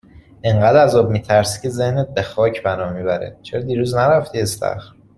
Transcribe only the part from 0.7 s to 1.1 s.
از آب